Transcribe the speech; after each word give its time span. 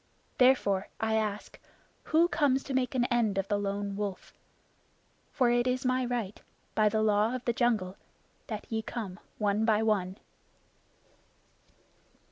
Therefore, 0.39 0.87
I 0.99 1.13
ask, 1.13 1.59
who 2.05 2.27
comes 2.27 2.63
to 2.63 2.73
make 2.73 2.95
an 2.95 3.05
end 3.11 3.37
of 3.37 3.47
the 3.49 3.59
Lone 3.59 3.95
Wolf? 3.95 4.33
For 5.31 5.51
it 5.51 5.67
is 5.67 5.85
my 5.85 6.05
right, 6.05 6.41
by 6.73 6.89
the 6.89 7.03
Law 7.03 7.35
of 7.35 7.45
the 7.45 7.53
Jungle, 7.53 7.97
that 8.47 8.65
ye 8.67 8.81
come 8.81 9.19
one 9.37 9.63
by 9.63 9.83
one." 9.83 10.17